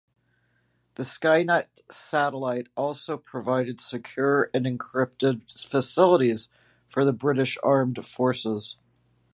The 0.95 1.03
Skynet 1.03 1.83
satellite 1.91 2.69
also 2.75 3.17
provided 3.17 3.79
secure 3.79 4.49
and 4.51 4.65
encrypted 4.65 5.43
facilities 5.69 6.49
for 6.87 7.05
the 7.05 7.13
British 7.13 7.55
armed 7.61 8.03
forces. 8.03 8.77